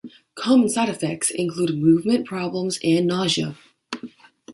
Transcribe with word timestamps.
Common 0.33 0.67
side 0.67 0.89
effects 0.89 1.29
include 1.29 1.77
movement 1.77 2.25
problems 2.25 2.79
and 2.83 3.05
nausea. 3.05 3.55